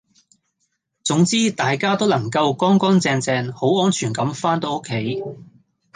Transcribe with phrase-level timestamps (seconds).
[1.03, 5.21] 總之大家都能夠乾乾淨淨好安全咁番到屋企